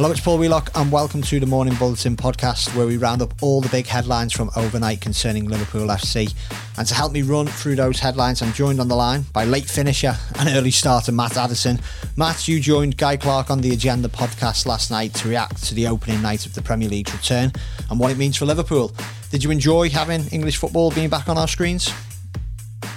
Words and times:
Hello, 0.00 0.10
it's 0.10 0.20
Paul 0.22 0.38
Wheelock, 0.38 0.70
and 0.76 0.90
welcome 0.90 1.20
to 1.20 1.38
the 1.38 1.44
Morning 1.44 1.74
Bulletin 1.74 2.16
podcast, 2.16 2.74
where 2.74 2.86
we 2.86 2.96
round 2.96 3.20
up 3.20 3.34
all 3.42 3.60
the 3.60 3.68
big 3.68 3.86
headlines 3.86 4.32
from 4.32 4.50
overnight 4.56 5.02
concerning 5.02 5.44
Liverpool 5.44 5.88
FC. 5.88 6.34
And 6.78 6.88
to 6.88 6.94
help 6.94 7.12
me 7.12 7.20
run 7.20 7.46
through 7.46 7.76
those 7.76 8.00
headlines, 8.00 8.40
I'm 8.40 8.54
joined 8.54 8.80
on 8.80 8.88
the 8.88 8.96
line 8.96 9.26
by 9.34 9.44
late 9.44 9.66
finisher 9.66 10.16
and 10.38 10.48
early 10.48 10.70
starter 10.70 11.12
Matt 11.12 11.36
Addison. 11.36 11.80
Matt, 12.16 12.48
you 12.48 12.60
joined 12.60 12.96
Guy 12.96 13.18
Clark 13.18 13.50
on 13.50 13.60
the 13.60 13.74
Agenda 13.74 14.08
podcast 14.08 14.64
last 14.64 14.90
night 14.90 15.12
to 15.16 15.28
react 15.28 15.62
to 15.64 15.74
the 15.74 15.86
opening 15.86 16.22
night 16.22 16.46
of 16.46 16.54
the 16.54 16.62
Premier 16.62 16.88
League's 16.88 17.12
return 17.12 17.52
and 17.90 18.00
what 18.00 18.10
it 18.10 18.16
means 18.16 18.38
for 18.38 18.46
Liverpool. 18.46 18.92
Did 19.30 19.44
you 19.44 19.50
enjoy 19.50 19.90
having 19.90 20.26
English 20.28 20.56
football 20.56 20.90
being 20.92 21.10
back 21.10 21.28
on 21.28 21.36
our 21.36 21.46
screens? 21.46 21.92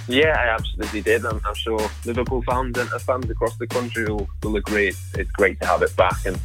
Yeah, 0.06 0.36
I 0.38 0.54
absolutely 0.54 1.00
did. 1.00 1.24
I'm, 1.24 1.40
I'm 1.46 1.54
sure 1.54 1.80
Liverpool 2.04 2.42
fans 2.42 2.76
and 2.76 2.90
fans 3.02 3.30
across 3.30 3.56
the 3.56 3.66
country 3.66 4.04
will, 4.04 4.28
will 4.42 4.56
agree. 4.56 4.88
It's, 4.88 5.14
it's, 5.14 5.30
great 5.30 5.58
to 5.60 5.66
have 5.66 5.80
it 5.80 5.96
back, 5.96 6.26
and 6.26 6.38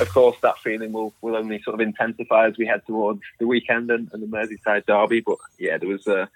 of 0.00 0.08
course 0.08 0.36
that 0.42 0.58
feeling 0.58 0.92
will, 0.92 1.14
will 1.20 1.36
only 1.36 1.62
sort 1.62 1.74
of 1.74 1.80
intensify 1.80 2.48
as 2.48 2.58
we 2.58 2.66
head 2.66 2.82
towards 2.86 3.20
the 3.38 3.46
weekend 3.46 3.90
and, 3.90 4.10
and 4.12 4.20
the 4.20 4.26
Merseyside 4.26 4.86
derby. 4.86 5.20
But 5.20 5.38
yeah, 5.58 5.78
there 5.78 5.88
was 5.88 6.08
a, 6.08 6.28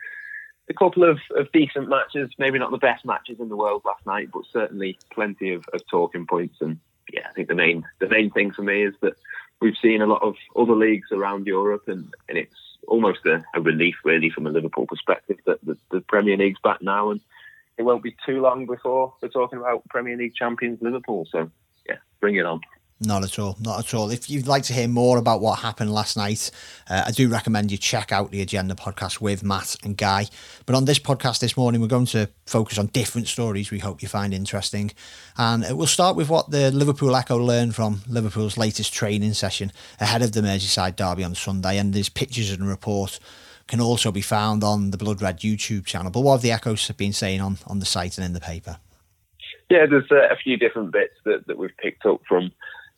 a 0.68 0.74
couple 0.74 1.02
of, 1.02 1.18
of, 1.36 1.50
decent 1.50 1.88
matches. 1.88 2.30
Maybe 2.38 2.60
not 2.60 2.70
the 2.70 2.78
best 2.78 3.04
matches 3.04 3.40
in 3.40 3.48
the 3.48 3.56
world 3.56 3.82
last 3.84 4.06
night, 4.06 4.28
but 4.32 4.44
certainly 4.52 4.98
plenty 5.10 5.54
of, 5.54 5.64
of 5.72 5.84
talking 5.90 6.26
points. 6.26 6.60
And 6.60 6.78
yeah, 7.12 7.26
I 7.28 7.32
think 7.32 7.48
the 7.48 7.56
main 7.56 7.84
the 7.98 8.08
main 8.08 8.30
thing 8.30 8.52
for 8.52 8.62
me 8.62 8.84
is 8.84 8.94
that 9.00 9.14
we've 9.60 9.76
seen 9.82 10.00
a 10.00 10.06
lot 10.06 10.22
of 10.22 10.36
other 10.54 10.76
leagues 10.76 11.10
around 11.10 11.48
Europe, 11.48 11.88
and, 11.88 12.14
and 12.28 12.38
it's 12.38 12.67
almost 12.86 13.20
a, 13.26 13.44
a, 13.54 13.60
relief, 13.60 13.96
really, 14.04 14.30
from 14.30 14.46
a 14.46 14.50
Liverpool 14.50 14.86
perspective 14.86 15.38
that 15.46 15.58
the, 15.64 15.76
the, 15.90 16.00
Premier 16.02 16.36
League's 16.36 16.60
back 16.62 16.80
now, 16.80 17.10
and 17.10 17.20
it 17.76 17.82
won't 17.82 18.02
be 18.02 18.16
too 18.24 18.40
long 18.40 18.66
before 18.66 19.14
we're 19.20 19.28
talking 19.28 19.58
about 19.58 19.88
Premier 19.88 20.16
League 20.16 20.34
champions 20.34 20.80
Liverpool. 20.80 21.26
So, 21.30 21.50
yeah, 21.88 21.96
bring 22.20 22.36
it 22.36 22.46
on. 22.46 22.60
Not 23.00 23.22
at 23.22 23.38
all, 23.38 23.56
not 23.60 23.78
at 23.78 23.94
all. 23.94 24.10
If 24.10 24.28
you'd 24.28 24.48
like 24.48 24.64
to 24.64 24.72
hear 24.72 24.88
more 24.88 25.18
about 25.18 25.40
what 25.40 25.60
happened 25.60 25.92
last 25.92 26.16
night, 26.16 26.50
uh, 26.90 27.04
I 27.06 27.12
do 27.12 27.28
recommend 27.28 27.70
you 27.70 27.78
check 27.78 28.10
out 28.10 28.32
the 28.32 28.42
Agenda 28.42 28.74
podcast 28.74 29.20
with 29.20 29.44
Matt 29.44 29.76
and 29.84 29.96
Guy. 29.96 30.26
But 30.66 30.74
on 30.74 30.84
this 30.84 30.98
podcast 30.98 31.38
this 31.38 31.56
morning, 31.56 31.80
we're 31.80 31.86
going 31.86 32.06
to 32.06 32.28
focus 32.46 32.76
on 32.76 32.86
different 32.88 33.28
stories 33.28 33.70
we 33.70 33.78
hope 33.78 34.02
you 34.02 34.08
find 34.08 34.34
interesting. 34.34 34.90
And 35.36 35.64
we'll 35.78 35.86
start 35.86 36.16
with 36.16 36.28
what 36.28 36.50
the 36.50 36.72
Liverpool 36.72 37.14
Echo 37.14 37.36
learned 37.36 37.76
from 37.76 38.00
Liverpool's 38.08 38.56
latest 38.56 38.92
training 38.92 39.34
session 39.34 39.70
ahead 40.00 40.22
of 40.22 40.32
the 40.32 40.40
Merseyside 40.40 40.96
derby 40.96 41.22
on 41.22 41.36
Sunday. 41.36 41.78
And 41.78 41.94
there's 41.94 42.08
pictures 42.08 42.50
and 42.50 42.68
report 42.68 43.20
can 43.68 43.80
also 43.80 44.10
be 44.10 44.22
found 44.22 44.64
on 44.64 44.90
the 44.90 44.96
Blood 44.96 45.22
Red 45.22 45.38
YouTube 45.38 45.84
channel. 45.84 46.10
But 46.10 46.22
what 46.22 46.32
have 46.32 46.42
the 46.42 46.50
Echoes 46.50 46.90
been 46.92 47.12
saying 47.12 47.40
on, 47.40 47.58
on 47.68 47.78
the 47.78 47.86
site 47.86 48.18
and 48.18 48.24
in 48.24 48.32
the 48.32 48.40
paper? 48.40 48.78
Yeah, 49.70 49.86
there's 49.86 50.10
uh, 50.10 50.28
a 50.30 50.36
few 50.36 50.56
different 50.56 50.92
bits 50.92 51.14
that, 51.24 51.46
that 51.46 51.58
we've 51.58 51.76
picked 51.76 52.06
up 52.06 52.22
from 52.26 52.50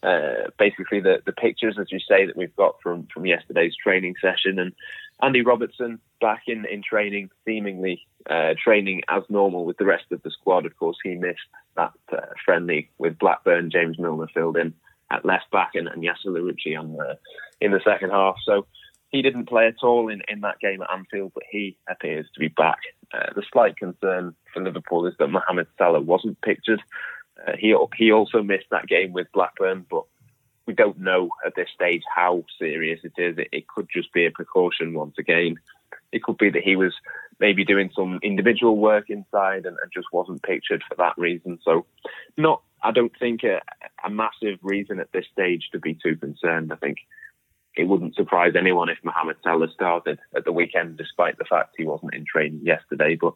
uh, 0.02 0.50
basically 0.58 1.00
the, 1.00 1.22
the 1.26 1.32
pictures, 1.32 1.76
as 1.80 1.90
you 1.90 1.98
say, 1.98 2.26
that 2.26 2.36
we've 2.36 2.56
got 2.56 2.76
from, 2.82 3.06
from 3.12 3.26
yesterday's 3.26 3.74
training 3.76 4.14
session. 4.20 4.58
And 4.58 4.72
Andy 5.22 5.42
Robertson 5.42 6.00
back 6.20 6.44
in, 6.46 6.64
in 6.66 6.82
training, 6.82 7.30
seemingly 7.44 8.06
uh, 8.28 8.54
training 8.62 9.02
as 9.08 9.22
normal 9.28 9.64
with 9.64 9.76
the 9.76 9.84
rest 9.84 10.04
of 10.10 10.22
the 10.22 10.30
squad. 10.30 10.66
Of 10.66 10.76
course, 10.78 10.96
he 11.02 11.14
missed 11.14 11.40
that 11.76 11.92
uh, 12.12 12.20
friendly 12.44 12.90
with 12.98 13.18
Blackburn. 13.18 13.70
James 13.70 13.98
Milner 13.98 14.28
filled 14.32 14.56
in 14.56 14.74
at 15.10 15.24
left 15.24 15.50
back 15.50 15.74
and, 15.74 15.88
and 15.88 16.02
Yasser 16.02 16.26
Larouci 16.26 16.78
on 16.78 16.92
the, 16.92 17.18
in 17.60 17.72
the 17.72 17.80
second 17.84 18.10
half. 18.10 18.36
So 18.44 18.66
he 19.10 19.22
didn't 19.22 19.48
play 19.48 19.66
at 19.66 19.82
all 19.82 20.08
in, 20.08 20.22
in 20.28 20.40
that 20.40 20.60
game 20.60 20.82
at 20.82 20.90
Anfield, 20.92 21.32
but 21.34 21.42
he 21.50 21.76
appears 21.88 22.26
to 22.32 22.40
be 22.40 22.48
back. 22.48 22.78
Uh, 23.12 23.26
the 23.34 23.42
slight 23.52 23.76
concern 23.76 24.34
for 24.54 24.62
Liverpool 24.62 25.06
is 25.06 25.14
that 25.18 25.28
Mohamed 25.28 25.66
Salah 25.76 26.00
wasn't 26.00 26.40
pictured. 26.42 26.80
Uh, 27.46 27.52
he 27.58 27.74
he 27.96 28.12
also 28.12 28.42
missed 28.42 28.66
that 28.70 28.86
game 28.86 29.12
with 29.12 29.32
Blackburn, 29.32 29.86
but 29.90 30.04
we 30.66 30.74
don't 30.74 31.00
know 31.00 31.30
at 31.44 31.54
this 31.56 31.68
stage 31.74 32.02
how 32.14 32.44
serious 32.58 33.00
it 33.02 33.12
is. 33.16 33.38
It, 33.38 33.48
it 33.52 33.68
could 33.68 33.88
just 33.92 34.12
be 34.12 34.26
a 34.26 34.30
precaution 34.30 34.94
once 34.94 35.14
again. 35.18 35.56
It 36.12 36.22
could 36.22 36.38
be 36.38 36.50
that 36.50 36.62
he 36.62 36.76
was 36.76 36.94
maybe 37.38 37.64
doing 37.64 37.90
some 37.96 38.20
individual 38.22 38.76
work 38.76 39.08
inside 39.08 39.64
and, 39.66 39.76
and 39.82 39.92
just 39.92 40.08
wasn't 40.12 40.42
pictured 40.42 40.82
for 40.88 40.94
that 40.96 41.14
reason. 41.16 41.58
So, 41.64 41.86
not 42.36 42.62
I 42.82 42.92
don't 42.92 43.12
think 43.18 43.42
a, 43.44 43.60
a 44.04 44.10
massive 44.10 44.58
reason 44.62 45.00
at 45.00 45.12
this 45.12 45.26
stage 45.32 45.68
to 45.72 45.78
be 45.78 45.94
too 45.94 46.16
concerned. 46.16 46.72
I 46.72 46.76
think 46.76 46.98
it 47.76 47.84
wouldn't 47.84 48.14
surprise 48.14 48.54
anyone 48.56 48.88
if 48.88 48.98
Mohamed 49.02 49.36
Salah 49.42 49.68
started 49.72 50.18
at 50.34 50.44
the 50.44 50.52
weekend, 50.52 50.96
despite 50.96 51.38
the 51.38 51.44
fact 51.44 51.74
he 51.76 51.84
wasn't 51.84 52.14
in 52.14 52.24
training 52.24 52.60
yesterday. 52.64 53.16
But 53.20 53.34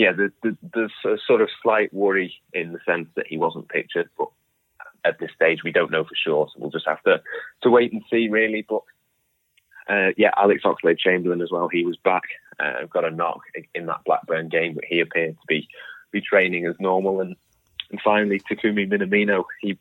yeah, 0.00 0.12
there's 0.16 0.90
a 1.04 1.18
sort 1.26 1.42
of 1.42 1.50
slight 1.62 1.92
worry 1.92 2.32
in 2.54 2.72
the 2.72 2.78
sense 2.86 3.08
that 3.16 3.26
he 3.26 3.36
wasn't 3.36 3.68
pictured, 3.68 4.08
but 4.16 4.28
at 5.04 5.18
this 5.18 5.30
stage 5.36 5.62
we 5.62 5.72
don't 5.72 5.90
know 5.90 6.04
for 6.04 6.14
sure, 6.14 6.46
so 6.48 6.54
we'll 6.58 6.70
just 6.70 6.88
have 6.88 7.02
to 7.02 7.20
to 7.62 7.68
wait 7.68 7.92
and 7.92 8.02
see, 8.08 8.30
really. 8.30 8.64
But 8.66 8.80
uh, 9.90 10.12
yeah, 10.16 10.30
Alex 10.38 10.62
Oxlade 10.64 10.98
Chamberlain 10.98 11.42
as 11.42 11.50
well. 11.50 11.68
He 11.68 11.84
was 11.84 11.98
back. 11.98 12.22
Uh, 12.58 12.86
got 12.90 13.04
a 13.04 13.10
knock 13.10 13.42
in 13.74 13.84
that 13.86 14.02
Blackburn 14.06 14.48
game, 14.48 14.72
but 14.72 14.84
he 14.88 15.00
appeared 15.00 15.34
to 15.34 15.46
be 15.46 15.68
be 16.12 16.22
training 16.22 16.64
as 16.64 16.76
normal. 16.80 17.20
And 17.20 17.36
and 17.90 18.00
finally, 18.02 18.40
Takumi 18.40 18.90
Minamino. 18.90 19.44
He, 19.60 19.78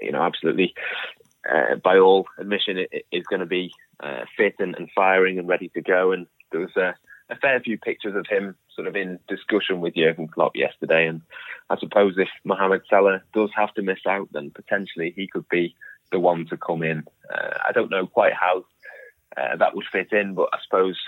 you 0.00 0.10
know, 0.10 0.22
absolutely. 0.22 0.74
Uh, 1.48 1.76
by 1.76 1.98
all 1.98 2.26
admission, 2.36 2.78
it, 2.78 3.06
is 3.12 3.24
going 3.28 3.40
to 3.40 3.46
be 3.46 3.72
uh, 4.02 4.24
fit 4.36 4.56
and, 4.58 4.74
and, 4.74 4.88
firing 4.92 5.38
and 5.38 5.48
ready 5.48 5.68
to 5.68 5.82
go. 5.82 6.10
And 6.12 6.26
there 6.50 6.60
was 6.60 6.76
a, 6.76 6.94
a 7.32 7.36
fair 7.36 7.58
few 7.60 7.78
pictures 7.78 8.14
of 8.14 8.26
him 8.28 8.54
sort 8.74 8.86
of 8.86 8.94
in 8.94 9.18
discussion 9.26 9.80
with 9.80 9.94
Jurgen 9.94 10.28
Klopp 10.28 10.54
yesterday. 10.54 11.06
And 11.06 11.22
I 11.70 11.78
suppose 11.78 12.14
if 12.16 12.28
Mohamed 12.44 12.82
Salah 12.88 13.22
does 13.34 13.50
have 13.56 13.72
to 13.74 13.82
miss 13.82 14.00
out, 14.06 14.28
then 14.32 14.50
potentially 14.50 15.12
he 15.16 15.26
could 15.26 15.48
be 15.48 15.74
the 16.10 16.20
one 16.20 16.46
to 16.46 16.56
come 16.56 16.82
in. 16.82 17.04
Uh, 17.32 17.58
I 17.66 17.72
don't 17.72 17.90
know 17.90 18.06
quite 18.06 18.34
how 18.34 18.64
uh, 19.36 19.56
that 19.56 19.74
would 19.74 19.86
fit 19.90 20.12
in, 20.12 20.34
but 20.34 20.50
I 20.52 20.58
suppose 20.62 20.98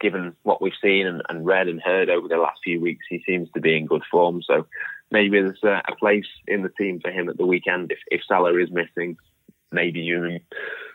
given 0.00 0.34
what 0.42 0.62
we've 0.62 0.72
seen 0.82 1.06
and, 1.06 1.22
and, 1.28 1.46
read 1.46 1.68
and 1.68 1.80
heard 1.80 2.10
over 2.10 2.26
the 2.26 2.36
last 2.36 2.60
few 2.64 2.80
weeks, 2.80 3.04
he 3.08 3.22
seems 3.24 3.48
to 3.52 3.60
be 3.60 3.76
in 3.76 3.86
good 3.86 4.02
form. 4.10 4.42
So 4.42 4.66
maybe 5.10 5.40
there's 5.40 5.62
a, 5.62 5.82
a 5.88 5.96
place 5.96 6.26
in 6.48 6.62
the 6.62 6.70
team 6.70 7.00
for 7.00 7.10
him 7.10 7.28
at 7.28 7.36
the 7.36 7.46
weekend 7.46 7.92
if, 7.92 7.98
if 8.10 8.20
Salah 8.26 8.60
is 8.60 8.70
missing. 8.70 9.16
Maybe 9.72 10.00
you 10.00 10.40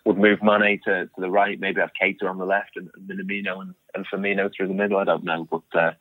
would 0.05 0.17
move 0.17 0.39
Mane 0.41 0.79
to, 0.85 1.05
to 1.05 1.21
the 1.21 1.29
right, 1.29 1.59
maybe 1.59 1.81
have 1.81 1.91
Keita 2.01 2.29
on 2.29 2.37
the 2.37 2.45
left 2.45 2.77
and, 2.77 2.89
and 2.95 3.09
Minamino 3.09 3.61
and, 3.61 3.73
and 3.93 4.05
Firmino 4.07 4.49
through 4.55 4.67
the 4.69 4.73
middle. 4.73 4.97
I 4.97 5.03
don't 5.03 5.23
know, 5.23 5.47
but 5.49 5.79
uh, 5.79 5.91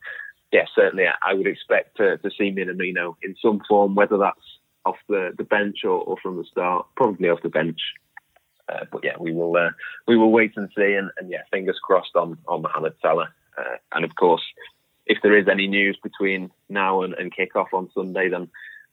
yeah, 0.51 0.65
certainly 0.75 1.05
I 1.21 1.33
would 1.33 1.47
expect 1.47 1.97
to, 1.97 2.17
to 2.17 2.29
see 2.37 2.51
Minamino 2.51 3.15
in 3.21 3.35
some 3.41 3.61
form, 3.67 3.95
whether 3.95 4.17
that's 4.17 4.39
off 4.85 4.97
the, 5.09 5.33
the 5.37 5.43
bench 5.43 5.83
or, 5.83 5.99
or 5.99 6.17
from 6.23 6.37
the 6.37 6.45
start, 6.45 6.85
probably 6.95 7.29
off 7.29 7.41
the 7.43 7.49
bench. 7.49 7.79
Uh, 8.69 8.85
but 8.91 9.03
yeah, 9.03 9.15
we 9.19 9.31
will 9.33 9.55
uh, 9.55 9.69
we 10.07 10.17
will 10.17 10.31
wait 10.31 10.51
and 10.57 10.69
see, 10.75 10.93
and, 10.93 11.09
and 11.17 11.29
yeah, 11.29 11.41
fingers 11.51 11.79
crossed 11.81 12.15
on 12.15 12.37
on 12.47 12.61
Mohamed 12.61 12.93
Salah. 13.01 13.29
Uh, 13.57 13.77
and 13.93 14.03
of 14.03 14.15
course, 14.15 14.43
if 15.05 15.17
there 15.23 15.37
is 15.37 15.47
any 15.47 15.67
news 15.67 15.97
between 16.03 16.51
now 16.69 17.01
and, 17.01 17.13
and 17.13 17.35
kick 17.35 17.55
off 17.55 17.73
on 17.73 17.89
Sunday, 17.93 18.29
then 18.29 18.49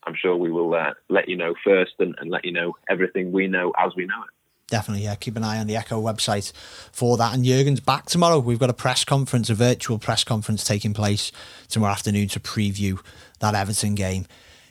I'm 0.06 0.14
sure 0.14 0.36
we 0.36 0.50
will 0.50 0.74
uh, 0.74 0.94
let 1.08 1.28
you 1.28 1.36
know 1.36 1.54
first 1.64 1.92
and, 1.98 2.14
and 2.18 2.30
let 2.30 2.44
you 2.44 2.52
know 2.52 2.76
everything 2.88 3.32
we 3.32 3.46
know 3.46 3.72
as 3.78 3.92
we 3.96 4.06
know 4.06 4.22
it. 4.22 4.30
Definitely 4.68 5.04
yeah. 5.04 5.14
Keep 5.14 5.36
an 5.36 5.44
eye 5.44 5.58
on 5.58 5.66
the 5.66 5.76
echo 5.76 6.00
website 6.00 6.52
for 6.90 7.16
that. 7.18 7.34
And 7.34 7.44
jurgen's 7.44 7.80
back 7.80 8.06
tomorrow. 8.06 8.38
We've 8.38 8.58
got 8.58 8.70
a 8.70 8.74
press 8.74 9.04
conference 9.04 9.50
a 9.50 9.54
virtual 9.54 9.98
press 9.98 10.24
conference 10.24 10.64
taking 10.64 10.94
place 10.94 11.32
tomorrow 11.68 11.92
afternoon 11.92 12.28
to 12.28 12.40
preview 12.40 12.98
that 13.40 13.54
everton 13.54 13.94
game. 13.94 14.26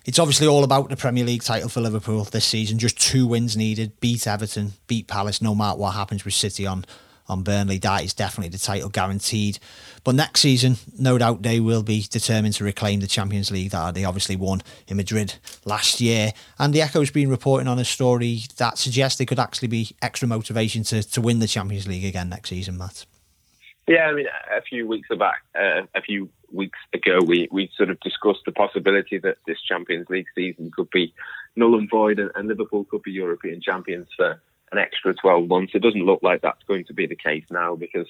It's 0.05 0.19
obviously 0.19 0.47
all 0.47 0.63
about 0.63 0.89
the 0.89 0.97
premier 0.97 1.23
league 1.23 1.43
title 1.43 1.69
for 1.69 1.79
liverpool 1.79 2.23
this 2.25 2.43
season. 2.43 2.79
Just 2.79 2.99
two 2.99 3.25
wins 3.27 3.55
needed. 3.55 3.99
Beat 3.99 4.27
everton 4.27 4.73
beat 4.87 5.07
palace 5.07 5.41
no 5.41 5.55
matter 5.55 5.77
what 5.77 5.91
happens 5.91 6.25
with 6.25 6.33
city 6.33 6.65
on 6.65 6.85
on 7.27 7.43
Burnley. 7.43 7.77
That 7.77 8.03
is 8.03 8.13
definitely 8.13 8.49
the 8.49 8.57
title 8.57 8.89
guaranteed. 8.89 9.59
But 10.03 10.15
next 10.15 10.41
season, 10.41 10.77
no 10.97 11.17
doubt 11.17 11.43
they 11.43 11.59
will 11.59 11.83
be 11.83 12.05
determined 12.09 12.55
to 12.55 12.63
reclaim 12.63 12.99
the 12.99 13.07
Champions 13.07 13.51
League 13.51 13.71
that 13.71 13.93
they 13.93 14.03
obviously 14.03 14.35
won 14.35 14.61
in 14.87 14.97
Madrid 14.97 15.35
last 15.65 16.01
year. 16.01 16.31
And 16.59 16.73
the 16.73 16.81
Echo's 16.81 17.11
been 17.11 17.29
reporting 17.29 17.67
on 17.67 17.79
a 17.79 17.85
story 17.85 18.41
that 18.57 18.77
suggests 18.77 19.17
there 19.17 19.25
could 19.25 19.39
actually 19.39 19.69
be 19.69 19.95
extra 20.01 20.27
motivation 20.27 20.83
to, 20.83 21.03
to 21.03 21.21
win 21.21 21.39
the 21.39 21.47
Champions 21.47 21.87
League 21.87 22.05
again 22.05 22.29
next 22.29 22.49
season, 22.49 22.77
Matt. 22.77 23.05
Yeah, 23.87 24.05
I 24.05 24.13
mean, 24.13 24.27
a 24.55 24.61
few 24.61 24.87
weeks 24.87 25.09
back, 25.19 25.43
uh, 25.55 25.81
a 25.93 26.01
few 26.01 26.29
weeks 26.51 26.79
ago, 26.93 27.19
we, 27.25 27.49
we 27.51 27.69
sort 27.75 27.89
of 27.89 27.99
discussed 27.99 28.41
the 28.45 28.53
possibility 28.53 29.17
that 29.17 29.37
this 29.45 29.61
Champions 29.61 30.07
League 30.09 30.27
season 30.35 30.71
could 30.73 30.89
be 30.89 31.13
null 31.55 31.77
and 31.77 31.89
void 31.89 32.19
and, 32.19 32.31
and 32.35 32.47
Liverpool 32.47 32.85
could 32.85 33.03
be 33.03 33.11
European 33.11 33.61
champions 33.61 34.07
for 34.15 34.41
an 34.73 34.79
extra 34.79 35.13
12 35.13 35.47
months. 35.47 35.73
It 35.73 35.81
doesn't 35.81 36.05
look 36.05 36.21
like 36.21 36.41
that's 36.41 36.63
going 36.67 36.85
to 36.85 36.93
be 36.93 37.07
the 37.07 37.15
case 37.15 37.45
now 37.49 37.75
because 37.75 38.07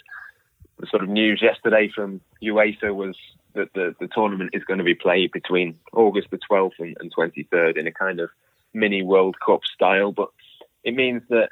the 0.80 0.88
sort 0.88 1.04
of 1.04 1.10
news 1.10 1.42
yesterday 1.42 1.92
from 1.94 2.21
UEFA 2.42 2.94
was 2.94 3.15
that 3.54 3.74
the, 3.74 3.95
the 4.00 4.07
tournament 4.07 4.51
is 4.54 4.63
going 4.63 4.80
to 4.80 4.83
be 4.83 4.95
played 4.95 5.31
between 5.31 5.77
August 5.94 6.30
the 6.31 6.39
12th 6.50 6.80
and, 6.80 6.98
and 7.00 7.13
23rd 7.15 7.77
in 7.77 7.88
a 7.88 7.92
kind 7.92 8.19
of 8.19 8.30
mini 8.74 9.04
World 9.04 9.36
Cup 9.45 9.62
style. 9.75 10.12
But 10.12 10.30
it 10.83 10.95
means 10.95 11.21
that 11.30 11.50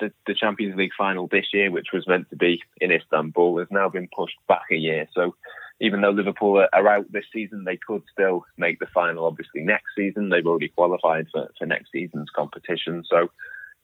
the, 0.00 0.12
the 0.26 0.34
Champions 0.34 0.76
League 0.76 0.90
final 0.96 1.28
this 1.28 1.46
year, 1.52 1.70
which 1.70 1.88
was 1.92 2.08
meant 2.08 2.28
to 2.30 2.36
be 2.36 2.62
in 2.80 2.90
Istanbul, 2.90 3.58
has 3.58 3.68
now 3.70 3.88
been 3.88 4.08
pushed 4.14 4.36
back 4.48 4.64
a 4.72 4.76
year. 4.76 5.06
So 5.14 5.34
even 5.80 6.00
though 6.00 6.10
Liverpool 6.10 6.64
are 6.72 6.88
out 6.88 7.10
this 7.10 7.24
season, 7.32 7.64
they 7.64 7.76
could 7.76 8.02
still 8.12 8.44
make 8.56 8.78
the 8.78 8.86
final. 8.86 9.26
Obviously, 9.26 9.62
next 9.62 9.88
season 9.96 10.28
they've 10.28 10.46
already 10.46 10.68
qualified 10.68 11.26
for, 11.32 11.50
for 11.58 11.66
next 11.66 11.90
season's 11.90 12.30
competition. 12.30 13.04
So, 13.08 13.30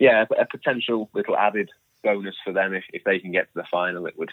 yeah, 0.00 0.24
a 0.36 0.46
potential 0.46 1.08
little 1.14 1.36
added 1.36 1.70
bonus 2.02 2.34
for 2.42 2.52
them 2.52 2.74
if, 2.74 2.84
if 2.92 3.04
they 3.04 3.20
can 3.20 3.30
get 3.30 3.52
to 3.52 3.54
the 3.54 3.66
final. 3.70 4.06
It 4.06 4.18
would 4.18 4.30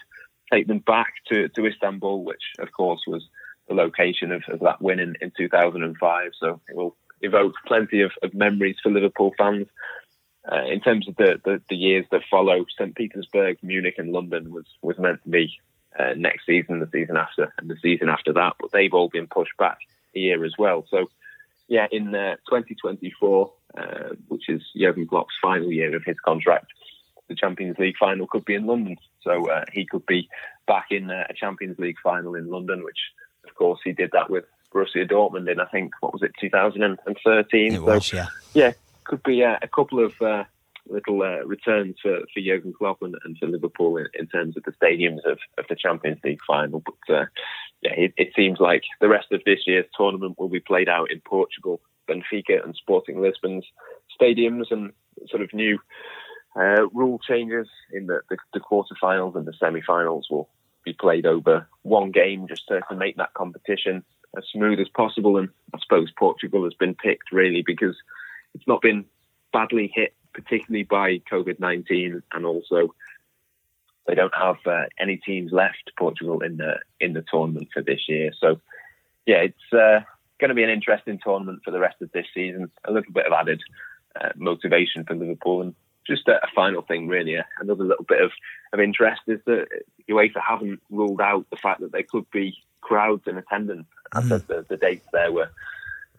take 0.50 0.66
them 0.66 0.78
back 0.78 1.12
to, 1.30 1.48
to 1.50 1.66
Istanbul, 1.66 2.24
which 2.24 2.42
of 2.58 2.72
course 2.72 3.02
was 3.06 3.28
the 3.68 3.74
location 3.74 4.32
of, 4.32 4.42
of 4.48 4.60
that 4.60 4.80
win 4.80 4.98
in, 4.98 5.14
in 5.20 5.30
2005. 5.36 6.30
So 6.40 6.60
it 6.68 6.74
will 6.74 6.96
evoke 7.20 7.52
plenty 7.66 8.00
of, 8.00 8.12
of 8.22 8.32
memories 8.32 8.76
for 8.82 8.90
Liverpool 8.90 9.34
fans. 9.36 9.66
Uh, 10.50 10.64
in 10.64 10.80
terms 10.80 11.06
of 11.06 11.16
the, 11.16 11.38
the, 11.44 11.60
the, 11.68 11.76
years 11.76 12.06
that 12.10 12.22
follow, 12.30 12.64
St. 12.78 12.94
Petersburg, 12.94 13.58
Munich, 13.62 13.96
and 13.98 14.12
London 14.12 14.50
was, 14.50 14.64
was 14.80 14.98
meant 14.98 15.22
to 15.24 15.28
be 15.28 15.52
uh, 15.98 16.14
next 16.16 16.46
season, 16.46 16.80
the 16.80 16.88
season 16.90 17.18
after, 17.18 17.52
and 17.58 17.68
the 17.68 17.76
season 17.82 18.08
after 18.08 18.32
that, 18.32 18.54
but 18.58 18.72
they've 18.72 18.94
all 18.94 19.10
been 19.10 19.26
pushed 19.26 19.56
back 19.58 19.76
a 20.16 20.18
year 20.18 20.42
as 20.46 20.54
well. 20.58 20.86
So, 20.88 21.10
yeah, 21.66 21.86
in 21.92 22.14
uh, 22.14 22.36
2024, 22.48 23.52
uh, 23.76 24.14
which 24.28 24.48
is 24.48 24.62
Jurgen 24.76 25.06
Klopp's 25.06 25.34
final 25.42 25.72
year 25.72 25.94
of 25.94 26.04
his 26.04 26.16
contract, 26.24 26.66
the 27.28 27.34
Champions 27.34 27.78
League 27.78 27.96
final 27.98 28.26
could 28.26 28.44
be 28.44 28.54
in 28.54 28.66
London. 28.66 28.96
So 29.22 29.50
uh, 29.50 29.64
he 29.72 29.84
could 29.84 30.06
be 30.06 30.28
back 30.66 30.86
in 30.90 31.10
uh, 31.10 31.24
a 31.28 31.34
Champions 31.34 31.78
League 31.78 31.98
final 32.02 32.34
in 32.34 32.48
London, 32.48 32.82
which, 32.82 32.98
of 33.46 33.54
course, 33.54 33.80
he 33.84 33.92
did 33.92 34.10
that 34.12 34.30
with 34.30 34.44
Borussia 34.72 35.10
Dortmund 35.10 35.50
in, 35.50 35.60
I 35.60 35.66
think, 35.66 35.92
what 36.00 36.12
was 36.12 36.22
it, 36.22 36.32
2013? 36.40 37.74
It 37.74 37.82
was, 37.82 38.06
so, 38.06 38.16
yeah. 38.16 38.26
Yeah, 38.54 38.72
could 39.04 39.22
be 39.22 39.42
uh, 39.44 39.56
a 39.62 39.68
couple 39.68 40.04
of 40.04 40.20
uh, 40.22 40.44
little 40.88 41.22
uh, 41.22 41.44
returns 41.44 41.96
for, 42.02 42.20
for 42.32 42.40
Jurgen 42.40 42.72
Klopp 42.72 43.02
and, 43.02 43.14
and 43.24 43.36
for 43.38 43.46
Liverpool 43.46 43.96
in, 43.96 44.06
in, 44.14 44.26
terms 44.26 44.56
of 44.56 44.62
the 44.64 44.72
stadiums 44.72 45.24
of, 45.24 45.38
of 45.58 45.64
the 45.68 45.76
Champions 45.76 46.20
League 46.24 46.40
final. 46.46 46.82
But 46.84 47.14
uh, 47.14 47.24
yeah, 47.82 47.92
it, 47.92 48.14
it, 48.16 48.32
seems 48.34 48.58
like 48.60 48.82
the 49.00 49.08
rest 49.08 49.32
of 49.32 49.42
this 49.44 49.60
year's 49.66 49.86
tournament 49.96 50.38
will 50.38 50.48
be 50.48 50.60
played 50.60 50.88
out 50.88 51.10
in 51.10 51.20
Portugal, 51.20 51.80
Benfica 52.08 52.64
and 52.64 52.74
Sporting 52.74 53.20
Lisbon's 53.20 53.64
stadiums, 54.20 54.70
and 54.70 54.92
sort 55.28 55.42
of 55.42 55.52
new 55.52 55.78
uh, 56.56 56.88
rule 56.92 57.18
changes 57.18 57.68
in 57.92 58.06
the, 58.06 58.20
the, 58.30 58.36
the 58.52 58.60
quarterfinals 58.60 59.36
and 59.36 59.46
the 59.46 59.52
semi-finals 59.52 60.28
will 60.30 60.48
be 60.84 60.92
played 60.92 61.26
over 61.26 61.66
one 61.82 62.10
game 62.10 62.46
just 62.48 62.66
to, 62.68 62.80
to 62.88 62.96
make 62.96 63.16
that 63.16 63.34
competition 63.34 64.02
as 64.36 64.44
smooth 64.52 64.80
as 64.80 64.88
possible. 64.88 65.36
And 65.36 65.48
I 65.74 65.78
suppose 65.80 66.10
Portugal 66.18 66.64
has 66.64 66.74
been 66.74 66.94
picked 66.94 67.32
really 67.32 67.62
because 67.64 67.96
it's 68.54 68.66
not 68.66 68.82
been 68.82 69.04
badly 69.52 69.90
hit, 69.94 70.14
particularly 70.32 70.84
by 70.84 71.18
COVID 71.30 71.60
19, 71.60 72.22
and 72.32 72.46
also 72.46 72.94
they 74.06 74.14
don't 74.14 74.34
have 74.34 74.56
uh, 74.66 74.84
any 74.98 75.18
teams 75.18 75.52
left, 75.52 75.92
Portugal, 75.98 76.40
in 76.40 76.56
the 76.56 76.78
in 76.98 77.12
the 77.12 77.24
tournament 77.30 77.68
for 77.72 77.82
this 77.82 78.08
year. 78.08 78.32
So, 78.38 78.60
yeah, 79.26 79.42
it's 79.48 79.72
uh, 79.72 80.00
going 80.40 80.48
to 80.48 80.54
be 80.54 80.62
an 80.62 80.70
interesting 80.70 81.18
tournament 81.22 81.62
for 81.64 81.70
the 81.70 81.80
rest 81.80 82.00
of 82.00 82.12
this 82.12 82.26
season. 82.34 82.70
A 82.84 82.92
little 82.92 83.12
bit 83.12 83.26
of 83.26 83.32
added 83.32 83.62
uh, 84.20 84.30
motivation 84.36 85.04
for 85.04 85.14
Liverpool, 85.14 85.62
and 85.62 85.74
just 86.06 86.26
a, 86.28 86.36
a, 86.42 86.48
final 86.54 86.82
thing, 86.82 87.08
really, 87.08 87.36
another 87.60 87.84
little 87.84 88.04
bit 88.04 88.22
of, 88.22 88.32
of 88.72 88.80
interest 88.80 89.20
is 89.26 89.40
that 89.46 89.66
UEFA 90.08 90.40
haven't 90.46 90.80
ruled 90.90 91.20
out 91.20 91.46
the 91.50 91.56
fact 91.56 91.80
that 91.80 91.92
there 91.92 92.02
could 92.02 92.28
be 92.30 92.56
crowds 92.80 93.24
in 93.26 93.36
attendance. 93.36 93.86
Mm. 94.14 94.24
I 94.24 94.28
said 94.28 94.48
the, 94.48 94.66
the 94.68 94.76
dates 94.76 95.06
there 95.12 95.32
were 95.32 95.50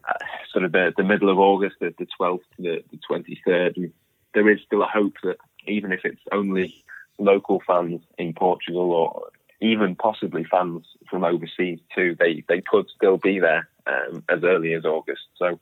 uh, 0.07 0.13
sort 0.51 0.65
of 0.65 0.71
the, 0.71 0.93
the 0.95 1.03
middle 1.03 1.29
of 1.29 1.39
August, 1.39 1.77
the, 1.79 1.93
the 1.97 2.07
12th 2.19 2.41
to 2.57 2.61
the, 2.61 2.83
the 2.91 2.99
23rd. 3.09 3.77
And 3.77 3.93
there 4.33 4.49
is 4.49 4.59
still 4.65 4.83
a 4.83 4.87
hope 4.87 5.15
that 5.23 5.37
even 5.67 5.91
if 5.91 6.05
it's 6.05 6.21
only 6.31 6.83
local 7.17 7.61
fans 7.65 8.01
in 8.17 8.33
Portugal 8.33 8.91
or 8.91 9.31
even 9.61 9.95
possibly 9.95 10.45
fans 10.45 10.85
from 11.09 11.23
overseas 11.23 11.79
too, 11.93 12.15
they, 12.19 12.43
they 12.47 12.61
could 12.61 12.87
still 12.95 13.17
be 13.17 13.39
there 13.39 13.67
um, 13.87 14.23
as 14.29 14.43
early 14.43 14.73
as 14.73 14.85
August. 14.85 15.21
So 15.37 15.59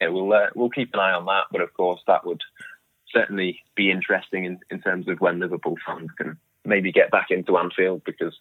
yeah, 0.00 0.08
we'll 0.08 0.32
uh, 0.32 0.48
we'll 0.54 0.70
keep 0.70 0.92
an 0.94 1.00
eye 1.00 1.12
on 1.12 1.26
that. 1.26 1.44
But 1.50 1.60
of 1.60 1.72
course, 1.74 2.00
that 2.06 2.26
would 2.26 2.42
certainly 3.12 3.60
be 3.74 3.90
interesting 3.90 4.44
in, 4.44 4.58
in 4.70 4.80
terms 4.80 5.08
of 5.08 5.20
when 5.20 5.40
Liverpool 5.40 5.76
fans 5.86 6.10
can 6.16 6.38
maybe 6.64 6.92
get 6.92 7.10
back 7.10 7.30
into 7.30 7.56
Anfield 7.56 8.02
because 8.04 8.34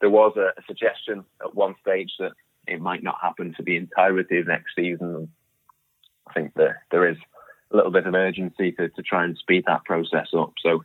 there 0.00 0.10
was 0.10 0.36
a, 0.36 0.58
a 0.58 0.64
suggestion 0.66 1.24
at 1.42 1.54
one 1.54 1.74
stage 1.80 2.12
that 2.18 2.32
it 2.66 2.80
might 2.80 3.02
not 3.02 3.18
happen 3.20 3.54
for 3.54 3.62
the 3.62 3.76
entirety 3.76 4.38
of 4.38 4.46
next 4.46 4.74
season. 4.76 5.28
I 6.28 6.32
think 6.32 6.54
that 6.54 6.76
there 6.90 7.08
is 7.08 7.16
a 7.70 7.76
little 7.76 7.90
bit 7.90 8.06
of 8.06 8.14
urgency 8.14 8.72
to, 8.72 8.88
to 8.88 9.02
try 9.02 9.24
and 9.24 9.36
speed 9.36 9.64
that 9.66 9.84
process 9.84 10.28
up. 10.36 10.52
So, 10.62 10.84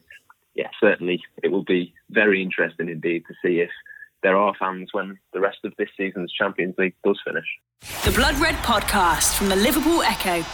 yeah, 0.56 0.70
certainly 0.80 1.22
it 1.44 1.52
will 1.52 1.64
be 1.64 1.94
very 2.10 2.42
interesting 2.42 2.90
indeed 2.90 3.24
to 3.28 3.34
see 3.44 3.60
if 3.60 3.70
there 4.24 4.38
are 4.38 4.54
fans 4.60 4.90
when 4.92 5.18
the 5.34 5.40
rest 5.40 5.60
of 5.64 5.74
this 5.78 5.90
season's 5.98 6.32
Champions 6.32 6.76
League 6.78 6.96
does 7.04 7.20
finish. 7.26 7.46
The 8.06 8.12
Blood 8.12 8.36
Red 8.36 8.56
Podcast 8.56 9.38
from 9.38 9.50
the 9.50 9.56
Liverpool 9.56 10.04
Echo. 10.04 10.46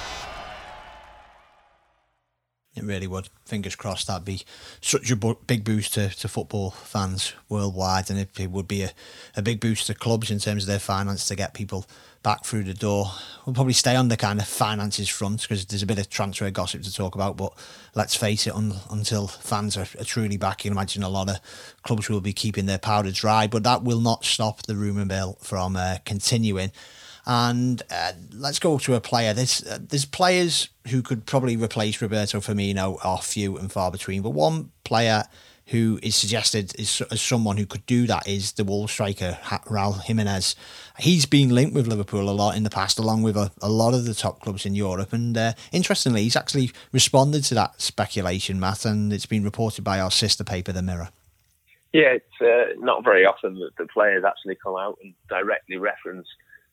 It 2.78 2.84
really 2.84 3.08
would. 3.08 3.30
Fingers 3.46 3.76
crossed 3.76 4.08
that'd 4.08 4.24
be 4.24 4.44
such 4.82 5.10
a 5.10 5.16
big 5.16 5.64
boost 5.64 5.96
to, 5.96 6.10
to 6.10 6.28
football 6.28 6.72
fans 6.72 7.34
worldwide, 7.50 8.10
and 8.10 8.20
it, 8.20 8.40
it 8.40 8.52
would 8.52 8.68
be 8.68 8.84
a, 8.84 8.92
a 9.36 9.42
big 9.42 9.60
boost 9.60 9.88
to 9.88 9.96
clubs 9.96 10.30
in 10.30 10.40
terms 10.40 10.64
of 10.64 10.68
their 10.68 10.80
finance 10.80 11.28
to 11.28 11.36
get 11.36 11.54
people 11.54 11.86
back 12.24 12.44
through 12.44 12.64
the 12.64 12.74
door. 12.74 13.12
We'll 13.46 13.54
probably 13.54 13.74
stay 13.74 13.96
on 13.96 14.10
the 14.10 14.18
kind 14.18 14.40
of 14.40 14.48
finances 14.48 15.08
front 15.10 15.42
because 15.42 15.66
there's 15.66 15.84
a 15.84 15.88
bit 15.88 15.98
of 15.98 16.10
transfer 16.10 16.50
gossip 16.52 16.84
to 16.84 16.94
talk 16.94 17.16
about. 17.16 17.38
But 17.38 17.54
let's 17.96 18.16
face 18.16 18.46
it, 18.48 18.54
un, 18.54 18.74
until 18.92 19.28
fans 19.28 19.78
are, 19.78 19.88
are, 20.00 20.04
truly 20.04 20.38
back, 20.38 20.64
you 20.64 20.70
can 20.70 20.78
imagine 20.78 21.04
a 21.04 21.10
lot 21.10 21.30
of 21.30 21.40
clubs 21.84 22.10
will 22.10 22.22
be 22.22 22.34
keeping 22.34 22.66
their 22.66 22.78
powder 22.78 23.12
dry. 23.12 23.48
But 23.48 23.64
that 23.64 23.84
will 23.84 24.02
not 24.02 24.26
stop 24.26 24.64
the 24.64 24.76
rumour 24.76 25.06
mill 25.06 25.38
from 25.42 25.76
uh, 25.76 25.98
continuing. 26.06 26.72
And 27.30 27.84
uh, 27.92 28.14
let's 28.34 28.58
go 28.58 28.78
to 28.80 28.96
a 28.96 29.02
player. 29.02 29.34
There's 29.34 29.62
uh, 29.68 29.80
there's 29.82 30.06
players 30.06 30.70
who 30.88 31.02
could 31.02 31.26
probably 31.26 31.58
replace 31.58 32.02
Roberto 32.02 32.40
Firmino 32.40 32.98
are 33.04 33.22
few 33.22 33.58
and 33.58 33.70
far 33.70 33.92
between. 33.92 34.22
But 34.22 34.30
one 34.30 34.72
player 34.86 35.26
who 35.68 36.00
is 36.02 36.16
suggested 36.16 36.74
is, 36.80 37.02
as 37.12 37.22
someone 37.22 37.58
who 37.58 37.66
could 37.66 37.86
do 37.86 38.08
that 38.08 38.26
is 38.26 38.54
the 38.54 38.64
wall 38.64 38.88
striker 38.88 39.38
Raul 39.44 40.02
Jimenez. 40.02 40.56
He's 41.00 41.26
been 41.26 41.50
linked 41.50 41.76
with 41.76 41.88
Liverpool 41.88 42.30
a 42.30 42.32
lot 42.32 42.56
in 42.56 42.64
the 42.64 42.70
past, 42.70 42.98
along 42.98 43.24
with 43.24 43.36
a, 43.36 43.52
a 43.62 43.68
lot 43.68 43.94
of 43.94 44.06
the 44.06 44.14
top 44.14 44.40
clubs 44.40 44.66
in 44.66 44.76
Europe. 44.76 45.12
And 45.12 45.38
uh, 45.38 45.52
interestingly, 45.74 46.24
he's 46.24 46.38
actually 46.38 46.72
responded 46.94 47.44
to 47.46 47.56
that 47.56 47.82
speculation, 47.82 48.58
Matt, 48.58 48.86
and 48.86 49.12
it's 49.12 49.26
been 49.26 49.44
reported 49.44 49.84
by 49.84 50.00
our 50.00 50.12
sister 50.12 50.46
paper, 50.46 50.72
The 50.72 50.82
Mirror. 50.82 51.10
Yeah, 51.92 52.16
it's 52.16 52.42
uh, 52.42 52.74
not 52.80 53.04
very 53.04 53.26
often 53.26 53.56
that 53.56 53.76
the 53.78 53.88
players 53.88 54.24
actually 54.26 54.56
come 54.56 54.78
out 54.78 54.98
and 55.04 55.14
directly 55.28 55.76
reference 55.76 56.28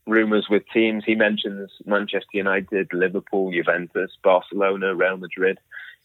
rumours 0.06 0.46
with 0.50 0.62
teams. 0.72 1.04
He 1.04 1.14
mentions 1.14 1.70
Manchester 1.86 2.28
United, 2.32 2.92
Liverpool, 2.92 3.52
Juventus, 3.52 4.10
Barcelona, 4.22 4.94
Real 4.94 5.16
Madrid. 5.16 5.58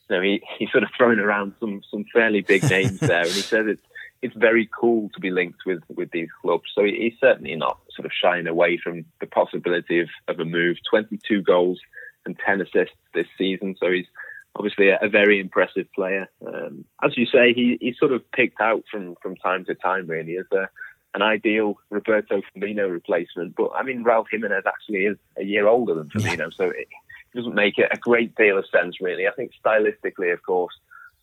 You 0.09 0.15
know, 0.15 0.21
he, 0.21 0.41
he's 0.57 0.71
sort 0.71 0.83
of 0.83 0.89
thrown 0.97 1.19
around 1.19 1.53
some 1.59 1.81
some 1.89 2.05
fairly 2.11 2.41
big 2.41 2.63
names 2.69 2.99
there, 2.99 3.21
and 3.21 3.31
he 3.31 3.41
says 3.41 3.67
it's 3.67 3.81
it's 4.21 4.35
very 4.35 4.69
cool 4.77 5.09
to 5.13 5.19
be 5.19 5.31
linked 5.31 5.65
with 5.65 5.83
with 5.95 6.11
these 6.11 6.29
clubs. 6.41 6.69
So 6.73 6.83
he's 6.83 7.13
certainly 7.19 7.55
not 7.55 7.79
sort 7.95 8.05
of 8.05 8.11
shying 8.13 8.47
away 8.47 8.77
from 8.77 9.05
the 9.19 9.27
possibility 9.27 9.99
of, 9.99 10.09
of 10.27 10.39
a 10.39 10.45
move. 10.45 10.77
22 10.89 11.41
goals 11.41 11.79
and 12.25 12.37
10 12.45 12.61
assists 12.61 12.95
this 13.13 13.27
season, 13.37 13.75
so 13.79 13.91
he's 13.91 14.07
obviously 14.55 14.89
a, 14.89 14.99
a 15.01 15.09
very 15.09 15.39
impressive 15.39 15.91
player. 15.93 16.27
Um, 16.45 16.85
as 17.03 17.17
you 17.17 17.25
say, 17.25 17.53
he, 17.53 17.77
he's 17.79 17.97
sort 17.97 18.11
of 18.11 18.29
picked 18.31 18.59
out 18.61 18.83
from 18.89 19.15
from 19.21 19.35
time 19.35 19.65
to 19.65 19.75
time 19.75 20.07
really 20.07 20.37
as 20.37 20.45
a 20.51 20.69
an 21.13 21.21
ideal 21.21 21.79
Roberto 21.89 22.41
Firmino 22.55 22.91
replacement. 22.91 23.55
But 23.55 23.71
I 23.75 23.83
mean, 23.83 24.03
Raul 24.03 24.25
Jimenez 24.29 24.63
actually 24.67 25.05
is 25.05 25.17
a 25.37 25.43
year 25.43 25.67
older 25.67 25.95
than 25.95 26.09
Firmino, 26.09 26.37
yeah. 26.37 26.47
so 26.55 26.65
it 26.65 26.87
doesn't 27.35 27.55
make 27.55 27.77
a 27.77 27.97
great 27.97 28.35
deal 28.35 28.57
of 28.57 28.65
sense, 28.67 29.01
really. 29.01 29.27
I 29.27 29.31
think 29.31 29.51
stylistically, 29.63 30.33
of 30.33 30.43
course, 30.43 30.73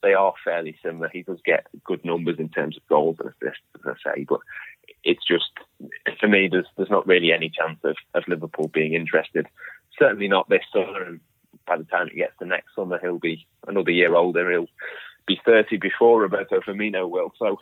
they 0.03 0.15
are 0.15 0.35
fairly 0.45 0.77
similar. 0.83 1.09
He 1.09 1.23
does 1.23 1.41
get 1.45 1.67
good 1.85 2.05
numbers 2.05 2.39
in 2.39 2.49
terms 2.49 2.77
of 2.77 2.87
goals 2.87 3.17
and 3.19 3.31
assists, 3.31 3.63
as 3.75 3.95
I 4.05 4.15
say, 4.15 4.25
but 4.29 4.41
it's 5.05 5.25
just 5.27 5.51
for 6.21 6.29
me, 6.29 6.49
there's 6.51 6.67
there's 6.77 6.91
not 6.91 7.07
really 7.07 7.33
any 7.33 7.51
chance 7.51 7.79
of, 7.85 7.97
of 8.15 8.25
Liverpool 8.29 8.69
being 8.69 8.95
interested. 8.95 9.47
Certainly 9.99 10.29
not 10.29 10.49
this 10.49 10.65
summer, 10.73 11.03
and 11.03 11.21
by 11.67 11.79
the 11.79 11.85
time 11.85 12.09
it 12.09 12.17
gets 12.17 12.37
to 12.39 12.47
next 12.47 12.75
summer, 12.75 12.99
he'll 13.01 13.19
be 13.19 13.47
another 13.67 13.91
year 13.91 14.15
older. 14.15 14.51
He'll 14.51 14.69
be 15.27 15.41
30 15.45 15.79
before 15.79 16.21
Roberto 16.21 16.61
Firmino 16.61 17.09
will. 17.09 17.33
So 17.39 17.59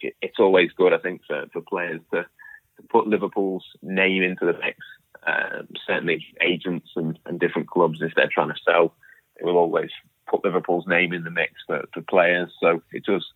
it, 0.00 0.14
it's 0.20 0.38
always 0.38 0.70
good, 0.76 0.92
I 0.92 0.98
think, 0.98 1.22
for, 1.26 1.46
for 1.52 1.60
players 1.62 2.00
to, 2.12 2.22
to 2.22 2.82
put 2.90 3.06
Liverpool's 3.06 3.64
name 3.82 4.22
into 4.22 4.46
the 4.46 4.58
mix. 4.58 4.78
Um, 5.26 5.68
certainly, 5.86 6.24
agents 6.40 6.90
and, 6.96 7.18
and 7.26 7.38
different 7.38 7.68
clubs, 7.68 7.98
if 8.00 8.12
they're 8.16 8.30
trying 8.32 8.48
to 8.48 8.60
sell, 8.64 8.94
they 9.38 9.44
will 9.44 9.58
always 9.58 9.90
put 10.28 10.44
Liverpool's 10.44 10.86
name 10.86 11.12
in 11.12 11.24
the 11.24 11.30
mix 11.30 11.52
for, 11.66 11.84
for 11.92 12.02
players. 12.02 12.50
So 12.60 12.82
it 12.92 13.04
does 13.04 13.26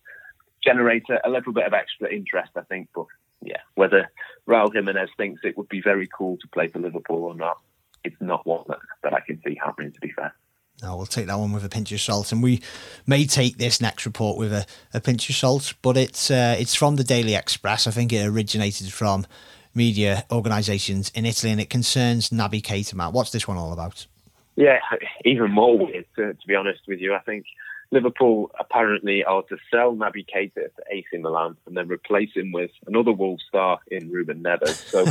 generate 0.63 1.03
a, 1.09 1.27
a 1.27 1.29
little 1.29 1.53
bit 1.53 1.65
of 1.65 1.73
extra 1.73 2.11
interest, 2.11 2.51
I 2.55 2.61
think. 2.61 2.89
But 2.95 3.05
yeah, 3.41 3.61
whether 3.75 4.09
Raul 4.47 4.73
Jimenez 4.73 5.09
thinks 5.17 5.41
it 5.43 5.57
would 5.57 5.69
be 5.69 5.81
very 5.81 6.07
cool 6.17 6.37
to 6.37 6.47
play 6.47 6.69
for 6.69 6.79
Liverpool 6.79 7.23
or 7.23 7.35
not, 7.35 7.57
it's 8.03 8.15
not 8.19 8.45
one 8.45 8.63
that, 8.67 8.79
that 9.03 9.13
I 9.13 9.19
can 9.19 9.41
see 9.45 9.57
happening, 9.63 9.91
to 9.91 9.99
be 9.99 10.11
fair. 10.15 10.33
No, 10.81 10.84
we'll 10.97 11.05
take 11.05 11.27
that 11.27 11.37
one 11.37 11.51
with 11.51 11.65
a 11.65 11.69
pinch 11.69 11.91
of 11.91 12.01
salt, 12.01 12.31
and 12.31 12.41
we 12.41 12.61
may 13.05 13.25
take 13.25 13.57
this 13.57 13.81
next 13.81 14.05
report 14.05 14.37
with 14.37 14.53
a, 14.53 14.65
a 14.93 15.01
pinch 15.01 15.29
of 15.29 15.35
salt. 15.35 15.73
But 15.81 15.97
it's 15.97 16.31
uh, 16.31 16.55
it's 16.59 16.75
from 16.75 16.95
the 16.95 17.03
Daily 17.03 17.35
Express. 17.35 17.87
I 17.87 17.91
think 17.91 18.11
it 18.13 18.25
originated 18.25 18.91
from 18.91 19.25
media 19.73 20.25
organisations 20.31 21.11
in 21.13 21.25
Italy, 21.25 21.51
and 21.51 21.61
it 21.61 21.69
concerns 21.69 22.29
Naby 22.29 22.61
Keita. 22.61 22.93
Matt, 22.95 23.13
what's 23.13 23.31
this 23.31 23.47
one 23.47 23.57
all 23.57 23.73
about? 23.73 24.07
Yeah, 24.55 24.79
even 25.25 25.51
more 25.51 25.77
weird 25.77 26.05
to, 26.15 26.33
to 26.33 26.47
be 26.47 26.55
honest 26.55 26.81
with 26.87 26.99
you. 26.99 27.13
I 27.13 27.19
think 27.19 27.45
Liverpool 27.91 28.51
apparently 28.59 29.23
are 29.23 29.43
to 29.43 29.57
sell 29.71 29.95
Naby 29.95 30.25
Keita 30.33 30.53
to 30.53 30.83
AC 30.89 31.05
Milan 31.17 31.55
and 31.65 31.77
then 31.77 31.87
replace 31.87 32.31
him 32.33 32.51
with 32.51 32.71
another 32.87 33.11
Wolves 33.11 33.43
star 33.47 33.79
in 33.87 34.11
Ruben 34.11 34.43
Neves. 34.43 34.69
So, 34.89 35.05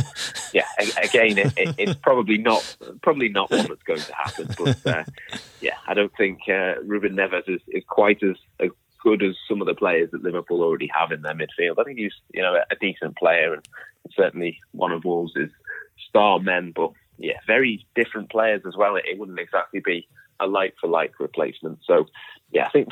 yeah, 0.53 0.67
again, 1.01 1.37
it, 1.37 1.53
it, 1.57 1.75
it's 1.77 1.95
probably 1.95 2.37
not 2.37 2.77
probably 3.01 3.29
not 3.29 3.49
one 3.51 3.67
that's 3.67 3.83
going 3.83 4.01
to 4.01 4.13
happen. 4.13 4.49
But 4.57 4.85
uh, 4.85 5.03
yeah, 5.61 5.77
I 5.87 5.93
don't 5.93 6.15
think 6.17 6.41
uh, 6.47 6.75
Ruben 6.83 7.15
Neves 7.15 7.47
is, 7.47 7.61
is 7.67 7.83
quite 7.87 8.21
as, 8.23 8.35
as 8.59 8.69
good 9.01 9.23
as 9.23 9.35
some 9.47 9.61
of 9.61 9.67
the 9.67 9.75
players 9.75 10.11
that 10.11 10.23
Liverpool 10.23 10.61
already 10.61 10.89
have 10.93 11.11
in 11.11 11.21
their 11.21 11.35
midfield. 11.35 11.79
I 11.79 11.83
think 11.83 11.99
he's 11.99 12.13
you 12.33 12.41
know 12.41 12.55
a 12.69 12.75
decent 12.75 13.17
player 13.17 13.53
and 13.53 13.67
certainly 14.15 14.59
one 14.71 14.91
of 14.91 15.05
Wolves' 15.05 15.33
star 16.09 16.39
men, 16.39 16.71
but 16.75 16.91
yeah, 17.17 17.39
very 17.47 17.85
different 17.95 18.29
players 18.29 18.61
as 18.67 18.75
well. 18.75 18.95
It, 18.95 19.05
it 19.05 19.17
wouldn't 19.17 19.39
exactly 19.39 19.79
be 19.79 20.07
a 20.39 20.47
like 20.47 20.75
for 20.79 20.87
like 20.87 21.19
replacement. 21.19 21.79
So, 21.85 22.07
yeah, 22.51 22.65
I 22.65 22.69
think 22.69 22.89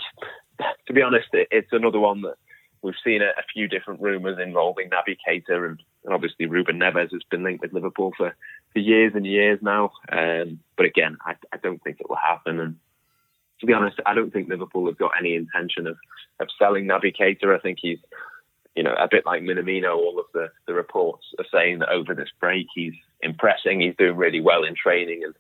to 0.88 0.94
be 0.94 1.02
honest, 1.02 1.28
it's 1.34 1.72
another 1.72 2.00
one 2.00 2.22
that 2.22 2.36
we've 2.82 2.94
seen 3.04 3.22
a, 3.22 3.28
a 3.28 3.44
few 3.54 3.68
different 3.68 4.02
rumours 4.02 4.38
involving 4.42 4.90
Naby 4.90 5.18
Keita 5.28 5.66
and, 5.66 5.82
and, 6.04 6.14
obviously 6.14 6.46
Ruben 6.46 6.80
Neves 6.80 7.12
has 7.12 7.24
been 7.30 7.44
linked 7.44 7.62
with 7.62 7.74
Liverpool 7.74 8.14
for, 8.16 8.36
for 8.74 8.80
years 8.80 9.14
and 9.16 9.26
years 9.26 9.60
now. 9.62 9.92
Um, 10.12 10.60
but 10.76 10.86
again, 10.86 11.18
I, 11.26 11.36
I, 11.52 11.58
don't 11.58 11.82
think 11.82 12.00
it 12.00 12.10
will 12.10 12.18
happen. 12.18 12.60
And 12.60 12.76
to 13.62 13.66
be 13.66 13.74
honest, 13.74 14.00
I 14.06 14.14
don't 14.14 14.32
think 14.32 14.50
Liverpool 14.50 14.86
have 14.88 14.98
got 14.98 15.14
any 15.18 15.36
intention 15.36 15.88
of, 15.88 15.98
of 16.40 16.50
selling 16.60 16.86
Naby 16.86 17.16
Keita. 17.18 17.56
I 17.56 17.60
think 17.60 17.80
he's, 17.82 18.00
you 18.76 18.84
know, 18.84 18.94
a 18.94 19.08
bit 19.10 19.26
like 19.26 19.44
Minamino. 19.44 19.96
All 19.96 20.20
of 20.20 20.26
the, 20.34 20.50
the 20.68 20.74
reports 20.74 21.26
are 21.40 21.46
saying 21.52 21.80
that 21.80 21.90
over 21.90 22.14
this 22.14 22.30
break 22.40 22.68
he's 22.76 22.94
impressing. 23.22 23.80
He's 23.80 23.96
doing 23.98 24.18
really 24.18 24.42
well 24.42 24.64
in 24.64 24.76
training 24.76 25.24
and 25.24 25.34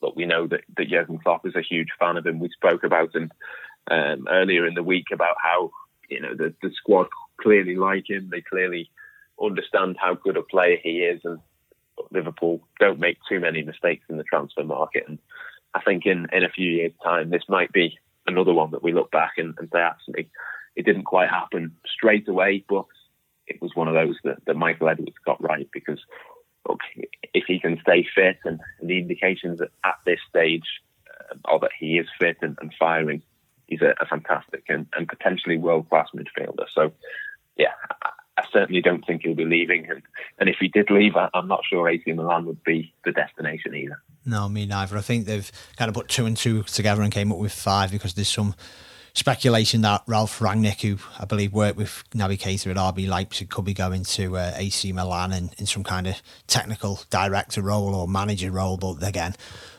but 0.00 0.16
we 0.16 0.26
know 0.26 0.46
that, 0.46 0.62
that 0.76 0.88
Jurgen 0.88 1.18
Klopp 1.18 1.46
is 1.46 1.56
a 1.56 1.62
huge 1.62 1.88
fan 1.98 2.16
of 2.16 2.26
him. 2.26 2.38
We 2.38 2.50
spoke 2.50 2.84
about 2.84 3.14
him 3.14 3.30
um, 3.90 4.26
earlier 4.30 4.66
in 4.66 4.74
the 4.74 4.82
week 4.82 5.06
about 5.12 5.36
how 5.42 5.70
you 6.08 6.20
know 6.20 6.34
the, 6.34 6.54
the 6.62 6.70
squad 6.76 7.08
clearly 7.40 7.76
like 7.76 8.08
him. 8.08 8.28
They 8.30 8.42
clearly 8.42 8.90
understand 9.42 9.96
how 10.00 10.14
good 10.14 10.36
a 10.36 10.42
player 10.42 10.76
he 10.82 11.00
is, 11.00 11.20
and 11.24 11.40
Liverpool 12.10 12.60
don't 12.80 13.00
make 13.00 13.18
too 13.28 13.40
many 13.40 13.62
mistakes 13.62 14.04
in 14.08 14.16
the 14.16 14.24
transfer 14.24 14.64
market. 14.64 15.04
And 15.08 15.18
I 15.74 15.80
think 15.80 16.06
in, 16.06 16.26
in 16.32 16.44
a 16.44 16.50
few 16.50 16.70
years' 16.70 16.92
time, 17.02 17.30
this 17.30 17.44
might 17.48 17.72
be 17.72 17.98
another 18.26 18.52
one 18.52 18.70
that 18.72 18.82
we 18.82 18.92
look 18.92 19.10
back 19.10 19.32
and, 19.36 19.54
and 19.58 19.68
say, 19.72 19.80
actually, 19.80 20.28
it 20.74 20.84
didn't 20.84 21.04
quite 21.04 21.30
happen 21.30 21.76
straight 21.86 22.28
away, 22.28 22.64
but 22.68 22.86
it 23.46 23.62
was 23.62 23.72
one 23.74 23.88
of 23.88 23.94
those 23.94 24.16
that, 24.24 24.44
that 24.46 24.56
Michael 24.56 24.88
Edwards 24.88 25.16
got 25.24 25.42
right 25.42 25.68
because 25.72 26.00
look, 26.68 26.80
if 27.34 27.44
he 27.46 27.58
can 27.58 27.78
stay 27.80 28.06
fit, 28.14 28.38
and, 28.44 28.60
the 28.82 28.98
indications 28.98 29.60
at 29.60 29.94
this 30.04 30.20
stage 30.28 30.64
uh, 31.08 31.36
are 31.46 31.58
that 31.60 31.70
he 31.78 31.98
is 31.98 32.06
fit 32.18 32.36
and, 32.42 32.56
and 32.60 32.72
firing, 32.78 33.22
he's 33.66 33.82
a, 33.82 33.94
a 34.00 34.06
fantastic 34.06 34.64
and, 34.68 34.86
and 34.96 35.08
potentially 35.08 35.56
world 35.56 35.88
class 35.88 36.08
midfielder. 36.14 36.66
So, 36.74 36.92
yeah, 37.56 37.72
I, 38.02 38.10
I, 38.38 38.44
certainly 38.52 38.82
don't 38.82 39.04
think 39.06 39.22
he'll 39.22 39.34
be 39.34 39.44
leaving. 39.44 39.90
And, 39.90 40.02
and 40.38 40.48
if 40.48 40.56
he 40.60 40.68
did 40.68 40.90
leave, 40.90 41.16
I, 41.16 41.28
I'm 41.34 41.48
not 41.48 41.64
sure 41.68 41.88
AC 41.88 42.12
Milan 42.12 42.46
would 42.46 42.62
be 42.64 42.92
the 43.04 43.12
destination 43.12 43.74
either. 43.74 44.00
No, 44.24 44.48
me 44.48 44.66
neither. 44.66 44.96
I 44.96 45.00
think 45.00 45.26
they've 45.26 45.50
kind 45.76 45.88
of 45.88 45.94
put 45.94 46.08
two 46.08 46.26
and 46.26 46.36
two 46.36 46.62
together 46.64 47.02
and 47.02 47.12
came 47.12 47.32
up 47.32 47.38
with 47.38 47.52
five 47.52 47.90
because 47.90 48.14
there's 48.14 48.28
some 48.28 48.54
speculation 49.16 49.80
that 49.80 50.02
Ralf 50.06 50.38
Rangnick, 50.40 50.82
who 50.82 50.98
I 51.18 51.24
believe 51.24 51.52
worked 51.52 51.78
with 51.78 52.04
Naby 52.10 52.38
Keita 52.38 52.70
at 52.70 52.76
RB 52.76 53.08
Leipzig, 53.08 53.48
could 53.48 53.64
be 53.64 53.72
going 53.72 54.04
to 54.04 54.36
uh, 54.36 54.52
AC 54.56 54.92
Milan 54.92 55.32
in, 55.32 55.50
in 55.56 55.64
some 55.64 55.82
kind 55.82 56.06
of 56.06 56.20
technical 56.46 57.00
director 57.08 57.62
role 57.62 57.94
or 57.94 58.06
manager 58.06 58.50
role. 58.50 58.76
But 58.76 59.02
again, 59.02 59.34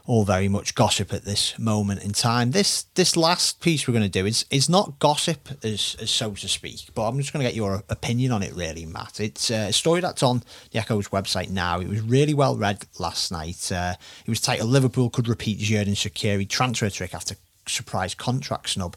all 0.08 0.24
very 0.24 0.48
much 0.48 0.74
gossip 0.74 1.14
at 1.14 1.24
this 1.24 1.58
moment 1.60 2.02
in 2.02 2.14
time. 2.14 2.52
This 2.52 2.84
this 2.96 3.16
last 3.16 3.62
piece 3.62 3.88
we're 3.88 3.94
going 3.94 4.04
to 4.04 4.10
do 4.10 4.26
is 4.26 4.46
is 4.50 4.70
not 4.70 4.98
gossip 4.98 5.50
as, 5.64 5.96
as 6.02 6.10
so 6.10 6.32
to 6.32 6.48
speak, 6.48 6.80
but 6.96 7.08
I'm 7.08 7.20
just 7.20 7.32
going 7.32 7.44
to 7.44 7.48
get 7.50 7.56
your 7.56 7.84
opinion 7.90 8.32
on 8.32 8.42
it 8.42 8.56
really, 8.56 8.86
Matt. 8.86 9.20
It's 9.20 9.52
uh, 9.52 9.68
a 9.70 9.74
story 9.74 10.02
that's 10.02 10.24
on 10.24 10.42
the 10.72 10.80
Echo's 10.80 11.10
website 11.10 11.52
now. 11.52 11.80
It 11.80 11.90
was 11.90 12.02
really 12.02 12.34
well 12.34 12.56
read 12.56 12.86
last 12.98 13.32
night. 13.32 13.72
Uh, 13.72 13.94
it 14.26 14.30
was 14.30 14.42
titled 14.42 14.70
"Liverpool 14.70 15.12
could 15.12 15.28
repeat 15.28 15.60
Xherdan 15.60 15.90
Shaqiri 15.90 16.50
transfer 16.50 16.90
trick 16.90 17.14
after 17.14 17.36
surprise 17.70 18.16
contract 18.16 18.70
snub." 18.70 18.96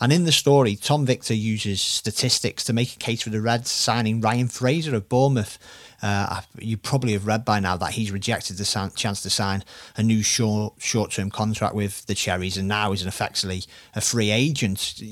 And 0.00 0.14
in 0.14 0.24
the 0.24 0.32
story, 0.32 0.76
Tom 0.76 1.04
Victor 1.04 1.34
uses 1.34 1.80
statistics 1.80 2.64
to 2.64 2.72
make 2.72 2.94
a 2.94 2.98
case 2.98 3.20
for 3.20 3.28
the 3.28 3.42
Reds 3.42 3.70
signing 3.70 4.22
Ryan 4.22 4.48
Fraser 4.48 4.94
of 4.94 5.10
Bournemouth. 5.10 5.58
Uh, 6.02 6.40
you 6.58 6.78
probably 6.78 7.12
have 7.12 7.26
read 7.26 7.44
by 7.44 7.60
now 7.60 7.76
that 7.76 7.92
he's 7.92 8.10
rejected 8.10 8.56
the 8.56 8.90
chance 8.96 9.20
to 9.20 9.28
sign 9.28 9.62
a 9.98 10.02
new 10.02 10.22
short 10.22 11.10
term 11.10 11.30
contract 11.30 11.74
with 11.74 12.06
the 12.06 12.14
Cherries, 12.14 12.56
and 12.56 12.66
now 12.66 12.92
is 12.92 13.04
effectively 13.04 13.64
a 13.94 14.00
free 14.00 14.30
agent. 14.30 15.02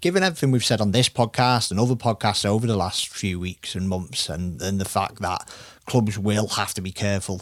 Given 0.00 0.22
everything 0.22 0.52
we've 0.52 0.64
said 0.64 0.80
on 0.80 0.92
this 0.92 1.08
podcast 1.08 1.72
and 1.72 1.80
other 1.80 1.96
podcasts 1.96 2.46
over 2.46 2.68
the 2.68 2.76
last 2.76 3.08
few 3.08 3.40
weeks 3.40 3.74
and 3.74 3.88
months, 3.88 4.28
and, 4.28 4.62
and 4.62 4.80
the 4.80 4.84
fact 4.84 5.20
that 5.22 5.52
clubs 5.86 6.16
will 6.16 6.46
have 6.48 6.72
to 6.74 6.80
be 6.80 6.92
careful 6.92 7.40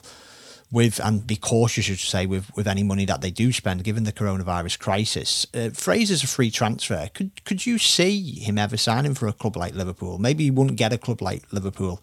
with 0.75 0.99
and 0.99 1.25
be 1.25 1.37
cautious, 1.37 1.87
I 1.87 1.95
should 1.95 2.01
say, 2.01 2.27
with, 2.27 2.55
with 2.57 2.67
any 2.67 2.83
money 2.83 3.05
that 3.05 3.21
they 3.21 3.31
do 3.31 3.53
spend, 3.53 3.85
given 3.85 4.03
the 4.03 4.13
coronavirus 4.13 4.81
crisis. 4.81 5.47
Uh, 5.55 5.71
Fraser's 5.71 6.25
a 6.25 6.27
free 6.27 6.51
transfer. 6.51 7.09
Could 7.15 7.45
could 7.45 7.65
you 7.65 7.79
see 7.79 8.41
him 8.41 8.59
ever 8.59 8.77
signing 8.77 9.15
for 9.15 9.29
a 9.29 9.33
club 9.33 9.57
like 9.57 9.75
Liverpool? 9.75 10.19
Maybe 10.19 10.45
he 10.45 10.51
wouldn't 10.51 10.77
get 10.77 10.93
a 10.93 10.99
club 10.99 11.23
like 11.23 11.51
Liverpool 11.53 12.03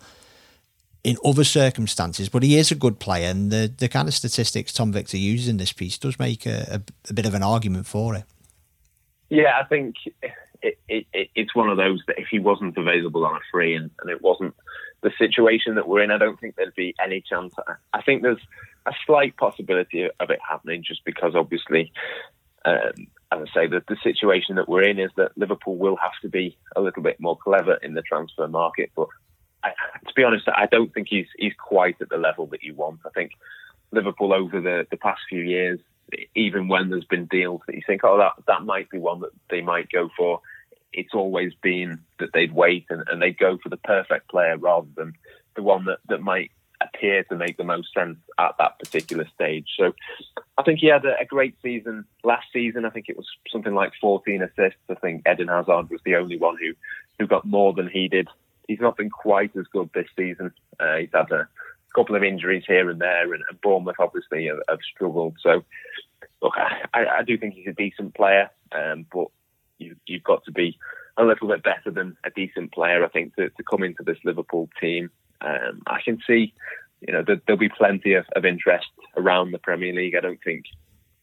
in 1.04 1.18
other 1.26 1.44
circumstances, 1.44 2.30
but 2.30 2.44
he 2.44 2.58
is 2.58 2.72
a 2.72 2.76
good 2.76 3.00
player, 3.00 3.30
and 3.30 3.52
the 3.52 3.72
the 3.78 3.90
kind 3.90 4.08
of 4.08 4.14
statistics 4.14 4.72
Tom 4.72 4.94
Victor 4.94 5.18
uses 5.18 5.50
in 5.50 5.58
this 5.58 5.74
piece 5.74 5.98
does 5.98 6.18
make 6.18 6.46
a, 6.46 6.66
a, 6.72 6.82
a 7.10 7.14
bit 7.14 7.26
of 7.26 7.34
an 7.34 7.44
argument 7.44 7.88
for 7.88 8.16
it. 8.16 8.24
Yeah, 9.30 9.60
I 9.62 9.66
think 9.66 9.96
it, 10.62 10.80
it, 10.88 11.08
it, 11.14 11.30
it's 11.36 11.56
one 11.56 11.70
of 11.70 11.78
those 11.78 12.02
that 12.08 12.20
if 12.20 12.28
he 12.32 12.40
wasn't 12.40 12.78
available 12.78 13.26
on 13.26 13.36
a 13.36 13.40
free 13.52 13.76
and, 13.76 13.90
and 14.00 14.10
it 14.10 14.22
wasn't 14.22 14.56
the 15.02 15.12
situation 15.18 15.76
that 15.76 15.88
we're 15.88 16.04
in, 16.04 16.12
I 16.12 16.18
don't 16.18 16.40
think 16.40 16.56
there'd 16.56 16.76
be 16.76 16.96
any 17.04 17.22
chance. 17.22 17.54
I 17.94 18.02
think 18.02 18.22
there's 18.22 18.42
a 18.86 18.94
slight 19.06 19.36
possibility 19.38 20.06
of 20.20 20.30
it 20.30 20.40
happening 20.48 20.84
just 20.84 21.04
because 21.06 21.36
obviously, 21.36 21.92
um, 22.66 23.08
as 23.32 23.48
I 23.48 23.54
say, 23.54 23.68
the, 23.68 23.84
the 23.88 23.98
situation 24.04 24.56
that 24.56 24.70
we're 24.70 24.84
in 24.84 25.00
is 25.00 25.12
that 25.18 25.38
Liverpool 25.38 25.78
will 25.78 25.96
have 25.98 26.14
to 26.22 26.30
be 26.30 26.58
a 26.76 26.82
little 26.82 27.02
bit 27.02 27.20
more 27.20 27.38
clever 27.38 27.76
in 27.76 27.94
the 27.94 28.02
transfer 28.02 28.48
market. 28.48 28.92
But 28.96 29.08
I, 29.64 29.70
to 30.08 30.14
be 30.16 30.24
honest, 30.24 30.48
I 30.48 30.68
don't 30.68 30.94
think 30.94 31.08
he's 31.10 31.28
he's 31.38 31.54
quite 31.58 32.02
at 32.02 32.10
the 32.10 32.18
level 32.18 32.48
that 32.48 32.64
you 32.64 32.74
want. 32.76 33.00
I 33.06 33.10
think 33.10 33.32
Liverpool 33.92 34.34
over 34.34 34.62
the, 34.62 34.86
the 34.90 34.98
past 34.98 35.22
few 35.30 35.42
years, 35.42 35.80
even 36.36 36.68
when 36.68 36.90
there's 36.90 37.06
been 37.06 37.26
deals 37.26 37.62
that 37.68 37.76
you 37.76 37.82
think, 37.86 38.04
oh, 38.04 38.18
that 38.18 38.34
that 38.48 38.66
might 38.66 38.90
be 38.90 38.98
one 38.98 39.22
that 39.22 39.32
they 39.50 39.62
might 39.62 39.92
go 39.92 40.10
for 40.16 40.42
it's 40.94 41.14
always 41.14 41.54
been 41.62 42.00
that 42.20 42.34
they'd 42.34 42.54
wait 42.54 42.86
and, 42.90 43.04
and 43.08 43.22
they'd 43.22 43.38
go 43.38 43.58
for 43.58 43.70
the 43.70 43.78
perfect 43.78 44.30
player 44.30 44.58
rather 44.58 44.88
than 44.96 45.14
the 45.56 45.64
one 45.64 45.86
that, 45.86 46.00
that 46.08 46.22
might 46.22 46.52
appear 46.82 47.24
to 47.26 47.36
make 47.36 47.58
the 47.58 47.64
most 47.64 47.94
sense 47.94 48.18
at 48.40 48.56
that 48.58 48.80
particular 48.80 49.28
stage. 49.34 49.68
So 49.78 49.94
I 50.58 50.64
think 50.64 50.80
he 50.80 50.88
had 50.88 51.06
a, 51.06 51.20
a, 51.20 51.26
great 51.26 51.56
season 51.62 52.06
last 52.24 52.48
season. 52.52 52.86
I 52.86 52.90
think 52.90 53.08
it 53.08 53.18
was 53.18 53.28
something 53.52 53.74
like 53.74 53.92
14 54.02 54.42
assists. 54.42 54.80
I 54.90 54.96
think 54.96 55.24
Eden 55.32 55.48
Hazard 55.48 55.90
was 55.90 56.02
the 56.06 56.16
only 56.16 56.38
one 56.38 56.58
who, 56.58 56.74
who 57.20 57.28
got 57.28 57.46
more 57.46 57.74
than 57.74 57.88
he 57.88 58.08
did. 58.08 58.28
He's 58.68 58.80
not 58.80 58.98
been 58.98 59.10
quite 59.10 59.56
as 59.56 59.66
good 59.68 59.90
this 59.94 60.08
season. 60.18 60.52
Uh, 60.80 60.98
he's 60.98 61.10
had 61.14 61.32
a 61.32 61.48
couple 61.96 62.16
of 62.16 62.24
injuries 62.24 62.64
here 62.68 62.90
and 62.90 63.00
there, 63.00 63.34
and, 63.34 63.44
and 63.50 63.62
Bournemouth 63.62 63.98
obviously 64.00 64.48
have, 64.48 64.60
have, 64.70 64.80
struggled. 64.96 65.36
So, 65.42 65.64
look, 66.42 66.54
I, 66.58 67.06
I, 67.20 67.24
do 67.24 67.38
think 67.38 67.56
he's 67.56 67.68
a 67.68 67.74
decent 67.74 68.16
player, 68.16 68.50
um, 68.72 69.06
but 69.12 69.28
you, 69.82 69.96
you've 70.06 70.24
got 70.24 70.44
to 70.46 70.52
be 70.52 70.78
a 71.18 71.24
little 71.24 71.48
bit 71.48 71.64
better 71.64 71.92
than 71.92 72.16
a 72.24 72.30
decent 72.30 72.72
player, 72.72 73.04
I 73.04 73.10
think, 73.10 73.36
to, 73.36 73.50
to 73.50 73.64
come 73.64 73.84
into 73.84 74.04
this 74.04 74.18
Liverpool 74.24 74.70
team. 74.80 75.10
Um, 75.42 75.82
I 75.88 76.02
can 76.04 76.20
see, 76.26 76.54
you 77.02 77.14
know, 77.14 77.24
there'll 77.26 77.60
be 77.60 77.70
plenty 77.70 78.14
of, 78.14 78.26
of 78.36 78.46
interest 78.46 78.88
around 79.18 79.52
the 79.52 79.60
Premier 79.60 79.94
League. 79.94 80.16
I 80.16 80.22
don't 80.22 80.40
think 80.44 80.66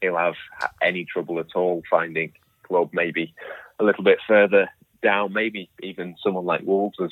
he'll 0.01 0.17
have 0.17 0.35
any 0.81 1.05
trouble 1.05 1.39
at 1.39 1.55
all 1.55 1.81
finding 1.89 2.33
club 2.63 2.89
maybe 2.93 3.33
a 3.79 3.83
little 3.83 4.03
bit 4.03 4.19
further 4.27 4.69
down, 5.01 5.33
maybe 5.33 5.69
even 5.81 6.15
someone 6.21 6.45
like 6.45 6.61
Wolves, 6.63 6.97
as, 7.03 7.11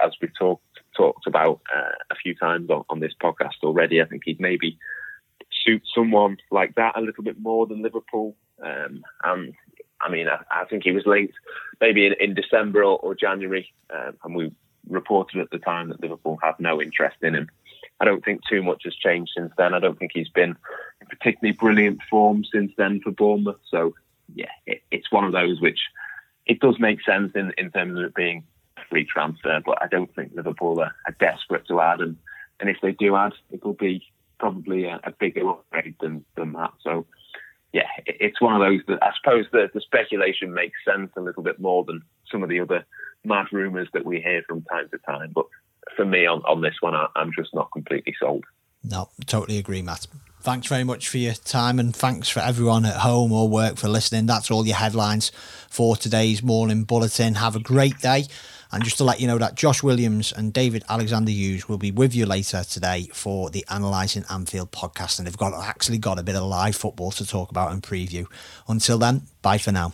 as 0.00 0.12
we've 0.20 0.36
talked 0.38 0.62
talked 0.96 1.26
about 1.28 1.60
uh, 1.74 1.94
a 2.10 2.16
few 2.16 2.34
times 2.34 2.70
on, 2.70 2.84
on, 2.90 2.98
this 2.98 3.14
podcast 3.22 3.62
already. 3.62 4.02
I 4.02 4.04
think 4.04 4.22
he'd 4.24 4.40
maybe 4.40 4.78
suit 5.64 5.82
someone 5.94 6.38
like 6.50 6.74
that 6.74 6.96
a 6.96 7.00
little 7.00 7.22
bit 7.22 7.38
more 7.38 7.66
than 7.66 7.82
Liverpool. 7.82 8.34
Um, 8.60 9.04
and 9.22 9.54
I 10.00 10.10
mean, 10.10 10.28
I, 10.28 10.38
I, 10.50 10.64
think 10.64 10.84
he 10.84 10.92
was 10.92 11.06
linked 11.06 11.34
maybe 11.80 12.06
in, 12.06 12.14
in 12.20 12.34
December 12.34 12.84
or, 12.84 12.98
or 12.98 13.14
January, 13.14 13.72
um, 13.92 14.16
and 14.24 14.34
we 14.34 14.52
reported 14.88 15.40
at 15.40 15.50
the 15.50 15.58
time 15.58 15.88
that 15.88 16.00
Liverpool 16.00 16.38
had 16.42 16.54
no 16.58 16.80
interest 16.80 17.16
in 17.22 17.34
him. 17.34 17.48
I 18.00 18.04
don't 18.04 18.24
think 18.24 18.40
too 18.48 18.62
much 18.62 18.82
has 18.84 18.94
changed 18.94 19.32
since 19.36 19.52
then. 19.58 19.74
I 19.74 19.80
don't 19.80 19.98
think 19.98 20.12
he's 20.14 20.28
been 20.28 20.56
in 21.00 21.06
particularly 21.08 21.56
brilliant 21.56 22.00
form 22.08 22.44
since 22.44 22.72
then 22.76 23.00
for 23.00 23.10
Bournemouth. 23.10 23.60
So 23.68 23.94
yeah, 24.34 24.50
it, 24.66 24.82
it's 24.90 25.10
one 25.10 25.24
of 25.24 25.32
those 25.32 25.60
which 25.60 25.80
it 26.46 26.60
does 26.60 26.78
make 26.78 27.02
sense 27.02 27.32
in, 27.34 27.52
in 27.58 27.70
terms 27.70 27.98
of 27.98 28.04
it 28.04 28.14
being 28.14 28.44
a 28.76 28.80
free 28.88 29.04
transfer, 29.04 29.60
but 29.64 29.82
I 29.82 29.88
don't 29.88 30.14
think 30.14 30.32
Liverpool 30.34 30.80
are, 30.80 30.94
are 31.06 31.16
desperate 31.18 31.66
to 31.68 31.80
add. 31.80 32.00
And, 32.00 32.16
and 32.60 32.70
if 32.70 32.78
they 32.80 32.92
do 32.92 33.16
add, 33.16 33.32
it 33.50 33.64
will 33.64 33.74
be 33.74 34.04
probably 34.38 34.84
a, 34.84 35.00
a 35.04 35.10
bigger 35.10 35.48
upgrade 35.48 35.96
than, 36.00 36.24
than 36.36 36.52
that. 36.52 36.72
So 36.82 37.06
yeah, 37.72 37.88
it's 38.06 38.40
one 38.40 38.54
of 38.54 38.60
those 38.60 38.80
that 38.88 39.02
I 39.02 39.12
suppose 39.20 39.46
the, 39.52 39.68
the 39.72 39.80
speculation 39.80 40.54
makes 40.54 40.78
sense 40.84 41.10
a 41.16 41.20
little 41.20 41.42
bit 41.42 41.60
more 41.60 41.84
than 41.84 42.02
some 42.30 42.42
of 42.42 42.48
the 42.48 42.60
other 42.60 42.84
mad 43.24 43.46
rumours 43.52 43.88
that 43.92 44.06
we 44.06 44.20
hear 44.20 44.42
from 44.48 44.62
time 44.62 44.88
to 44.90 44.98
time. 44.98 45.32
But 45.34 45.46
for 45.96 46.04
me 46.04 46.26
on, 46.26 46.42
on 46.42 46.62
this 46.62 46.76
one, 46.80 46.94
I, 46.94 47.06
I'm 47.16 47.30
just 47.36 47.54
not 47.54 47.70
completely 47.72 48.14
sold. 48.18 48.44
No, 48.82 49.10
totally 49.26 49.58
agree, 49.58 49.82
Matt. 49.82 50.06
Thanks 50.40 50.68
very 50.68 50.84
much 50.84 51.08
for 51.08 51.18
your 51.18 51.34
time 51.34 51.78
and 51.78 51.94
thanks 51.94 52.28
for 52.28 52.40
everyone 52.40 52.86
at 52.86 52.96
home 52.96 53.32
or 53.32 53.48
work 53.48 53.76
for 53.76 53.88
listening. 53.88 54.26
That's 54.26 54.50
all 54.50 54.66
your 54.66 54.76
headlines 54.76 55.30
for 55.68 55.96
today's 55.96 56.42
morning 56.42 56.84
bulletin. 56.84 57.34
Have 57.34 57.56
a 57.56 57.60
great 57.60 57.98
day. 57.98 58.26
And 58.70 58.84
just 58.84 58.98
to 58.98 59.04
let 59.04 59.20
you 59.20 59.26
know 59.26 59.38
that 59.38 59.54
Josh 59.54 59.82
Williams 59.82 60.32
and 60.32 60.52
David 60.52 60.84
Alexander 60.88 61.30
Hughes 61.30 61.68
will 61.68 61.78
be 61.78 61.90
with 61.90 62.14
you 62.14 62.26
later 62.26 62.62
today 62.64 63.08
for 63.12 63.50
the 63.50 63.64
Analysing 63.68 64.24
Anfield 64.30 64.70
podcast. 64.72 65.18
And 65.18 65.26
they've 65.26 65.36
got 65.36 65.54
actually 65.54 65.98
got 65.98 66.18
a 66.18 66.22
bit 66.22 66.36
of 66.36 66.42
live 66.42 66.76
football 66.76 67.10
to 67.12 67.26
talk 67.26 67.50
about 67.50 67.72
and 67.72 67.82
preview. 67.82 68.26
Until 68.68 68.98
then, 68.98 69.22
bye 69.42 69.58
for 69.58 69.72
now. 69.72 69.92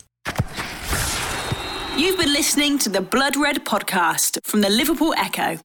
You've 1.96 2.18
been 2.18 2.32
listening 2.32 2.78
to 2.78 2.88
the 2.88 3.00
Blood 3.00 3.36
Red 3.36 3.64
podcast 3.64 4.38
from 4.44 4.62
the 4.62 4.70
Liverpool 4.70 5.14
Echo. 5.16 5.58